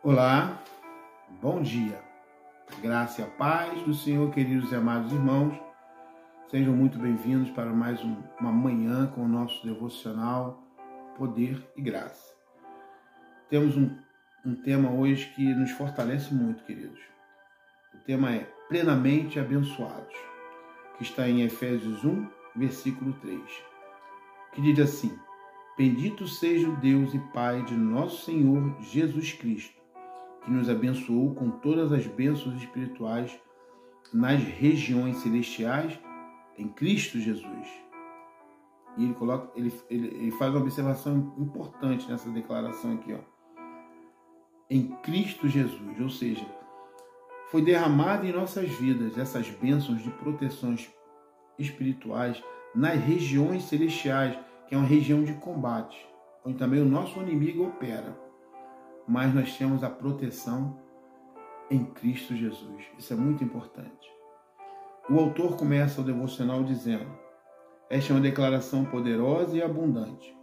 [0.00, 0.62] Olá,
[1.42, 2.00] bom dia.
[2.80, 5.58] Graça e a paz do Senhor, queridos e amados irmãos.
[6.46, 10.62] Sejam muito bem-vindos para mais um, uma manhã com o nosso devocional
[11.16, 12.32] Poder e Graça.
[13.50, 13.90] Temos um,
[14.46, 17.00] um tema hoje que nos fortalece muito, queridos.
[17.92, 20.14] O tema é Plenamente Abençoados,
[20.96, 22.24] que está em Efésios 1,
[22.54, 23.42] versículo 3,
[24.52, 25.18] que diz assim:
[25.76, 29.78] Bendito seja o Deus e Pai de nosso Senhor Jesus Cristo
[30.48, 33.38] que nos abençoou com todas as bênçãos espirituais
[34.14, 36.00] nas regiões celestiais
[36.56, 37.68] em Cristo Jesus.
[38.96, 43.18] E ele coloca, ele, ele, ele faz uma observação importante nessa declaração aqui, ó.
[44.70, 46.46] Em Cristo Jesus, ou seja,
[47.50, 50.90] foi derramada em nossas vidas essas bênçãos de proteções
[51.58, 52.42] espirituais
[52.74, 56.08] nas regiões celestiais, que é uma região de combate,
[56.42, 58.27] onde também o nosso inimigo opera
[59.08, 60.78] mas nós temos a proteção
[61.70, 62.84] em Cristo Jesus.
[62.98, 64.08] Isso é muito importante.
[65.08, 67.06] O autor começa o devocional dizendo:
[67.88, 70.36] Esta é uma declaração poderosa e abundante.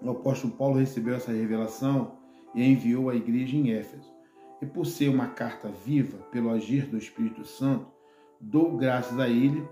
[0.00, 2.18] O apóstolo Paulo recebeu essa revelação
[2.54, 4.16] e a enviou à igreja em Éfeso.
[4.62, 7.86] E por ser uma carta viva pelo agir do Espírito Santo,
[8.40, 9.68] dou graças a ele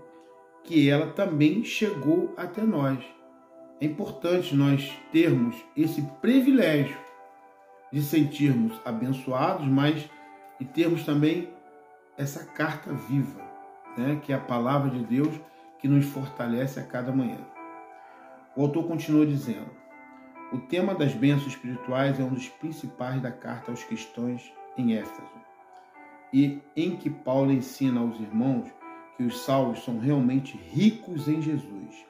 [0.63, 3.03] que ela também chegou até nós.
[3.79, 7.06] É importante nós termos esse privilégio
[7.91, 10.09] de sentirmos abençoados, mas
[10.59, 11.49] e termos também
[12.17, 13.41] essa carta viva,
[13.97, 15.39] né, que é a palavra de Deus
[15.79, 17.39] que nos fortalece a cada manhã.
[18.55, 19.69] O autor continua dizendo:
[20.51, 25.31] o tema das bênçãos espirituais é um dos principais da carta aos cristãos em Éfeso,
[26.33, 28.67] e em que Paulo ensina aos irmãos
[29.15, 32.05] que os salvos são realmente ricos em Jesus.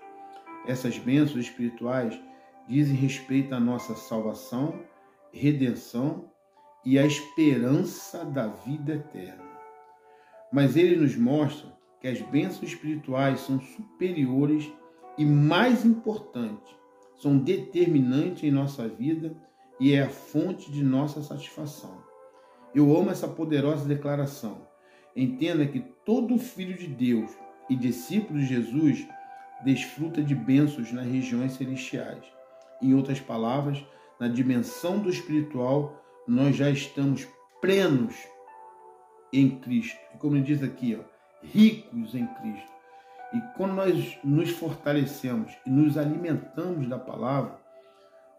[0.66, 2.20] Essas bênçãos espirituais
[2.68, 4.78] dizem respeito à nossa salvação
[5.32, 6.32] redenção
[6.86, 9.44] e a esperança da vida eterna.
[10.52, 14.72] Mas ele nos mostra que as bênçãos espirituais são superiores
[15.18, 16.76] e mais importantes,
[17.18, 19.36] são determinantes em nossa vida
[19.80, 22.02] e é a fonte de nossa satisfação.
[22.74, 24.68] Eu amo essa poderosa declaração.
[25.16, 27.32] Entenda que todo filho de Deus
[27.70, 29.08] e discípulo de Jesus
[29.64, 32.24] desfruta de bênçãos nas regiões celestiais.
[32.82, 33.84] Em outras palavras,
[34.20, 37.28] na dimensão do espiritual, nós já estamos
[37.62, 38.16] plenos
[39.32, 40.00] em Cristo.
[40.14, 41.04] E como ele diz aqui, ó,
[41.44, 42.72] ricos em Cristo.
[43.34, 47.60] E quando nós nos fortalecemos e nos alimentamos da palavra,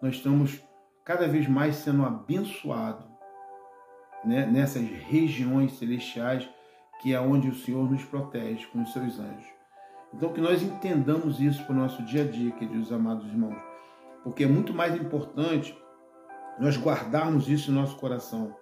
[0.01, 0.61] nós estamos
[1.05, 3.07] cada vez mais sendo abençoados
[4.25, 6.49] né, nessas regiões celestiais
[7.01, 9.47] que é onde o Senhor nos protege com os seus anjos.
[10.13, 13.69] Então que nós entendamos isso para o nosso dia a dia, queridos amados irmãos
[14.23, 15.77] porque é muito mais importante
[16.59, 18.55] nós guardarmos isso no nosso coração.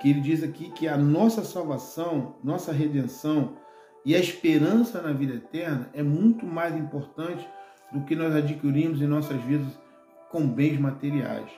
[0.00, 3.56] Que ele diz aqui que a nossa salvação, nossa redenção
[4.04, 7.46] e a esperança na vida eterna é muito mais importante
[7.92, 9.78] do que nós adquirimos em nossas vidas
[10.30, 11.50] com bens materiais.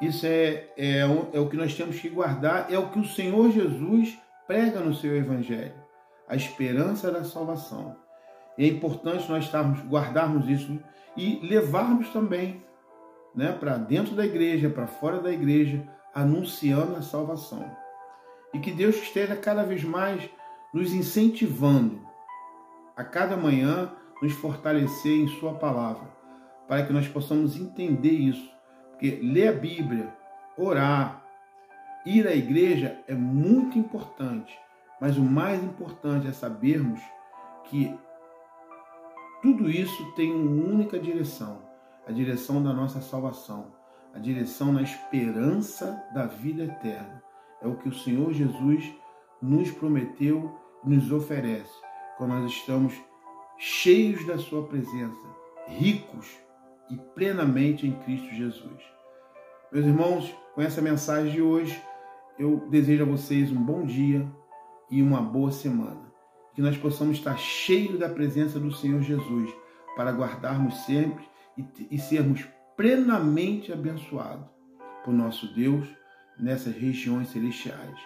[0.00, 1.00] Isso é, é,
[1.32, 4.94] é o que nós temos que guardar, é o que o Senhor Jesus prega no
[4.94, 5.74] seu Evangelho,
[6.28, 7.96] a esperança da salvação.
[8.58, 10.78] É importante nós estarmos, guardarmos isso
[11.16, 12.64] e levarmos também
[13.34, 17.64] né, para dentro da igreja, para fora da igreja, anunciando a salvação.
[18.52, 20.28] E que Deus esteja cada vez mais
[20.74, 22.06] nos incentivando
[22.96, 26.08] a cada manhã nos fortalecer em Sua palavra,
[26.66, 28.50] para que nós possamos entender isso.
[28.90, 30.12] Porque ler a Bíblia,
[30.56, 31.24] orar,
[32.04, 34.58] ir à igreja é muito importante,
[35.00, 37.00] mas o mais importante é sabermos
[37.64, 37.96] que
[39.42, 41.62] tudo isso tem uma única direção,
[42.06, 43.72] a direção da nossa salvação,
[44.12, 47.22] a direção na esperança da vida eterna.
[47.62, 48.92] É o que o Senhor Jesus
[49.40, 51.72] nos prometeu e nos oferece
[52.16, 52.94] quando nós estamos
[53.56, 55.26] cheios da Sua presença,
[55.66, 56.36] ricos
[56.90, 58.82] e plenamente em Cristo Jesus.
[59.70, 61.80] Meus irmãos, com essa mensagem de hoje,
[62.38, 64.26] eu desejo a vocês um bom dia
[64.90, 66.07] e uma boa semana.
[66.58, 69.48] Que nós possamos estar cheios da presença do Senhor Jesus
[69.94, 71.24] para guardarmos sempre
[71.88, 72.44] e, sermos
[72.76, 74.44] plenamente abençoados
[75.04, 75.86] por nosso Deus
[76.36, 77.96] nessas regiões celestiais.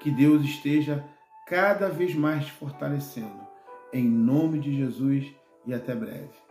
[0.00, 1.04] Que Deus esteja
[1.46, 3.46] cada vez mais te fortalecendo.
[3.92, 5.32] Em nome de Jesus
[5.64, 6.43] e até breve.